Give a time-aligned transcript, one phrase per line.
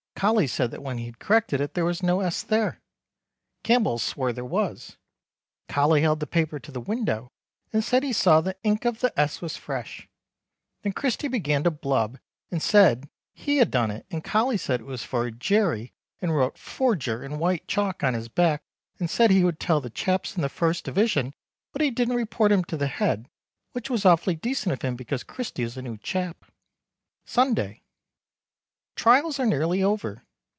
[0.15, 2.79] Colly said that when he'd corrected it there was no S there.
[3.63, 4.97] Campbell swore their was.
[5.67, 7.31] Colly held the paper to the window
[7.73, 10.07] and said he saw the ink of the S was fresh,
[10.83, 12.19] then Christy began to blub
[12.51, 15.91] and said he had done it and Colly said it was a for jerry
[16.21, 18.61] and wrote forjer in white chalk on his back
[18.99, 21.33] and said he would tell the chaps in the first Div
[21.71, 23.27] but he didn't report him to the Head
[23.71, 26.45] which was awfully decent of him becaus Christy is a new chap.
[27.25, 27.79] Sunday.
[28.93, 30.25] Trials are nearly over.